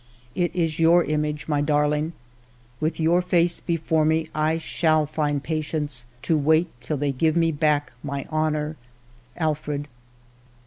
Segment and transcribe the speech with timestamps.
[0.33, 2.13] It is your image, my darling.
[2.79, 7.51] With' your face before me, I shall find patience to wait till they give me
[7.51, 8.77] back my honor.
[9.37, 9.87] Alfred.'